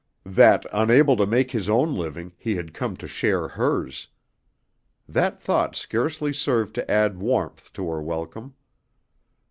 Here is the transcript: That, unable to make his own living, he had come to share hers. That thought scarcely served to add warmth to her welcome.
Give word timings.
That, 0.25 0.65
unable 0.73 1.15
to 1.17 1.27
make 1.27 1.51
his 1.51 1.69
own 1.69 1.93
living, 1.93 2.33
he 2.39 2.55
had 2.55 2.73
come 2.73 2.97
to 2.97 3.07
share 3.07 3.47
hers. 3.49 4.07
That 5.07 5.39
thought 5.39 5.75
scarcely 5.75 6.33
served 6.33 6.73
to 6.73 6.89
add 6.91 7.19
warmth 7.19 7.71
to 7.73 7.87
her 7.91 8.01
welcome. 8.01 8.55